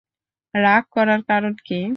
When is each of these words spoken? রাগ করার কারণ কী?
রাগ 0.53 0.83
করার 0.95 1.21
কারণ 1.29 1.53
কী? 1.65 1.79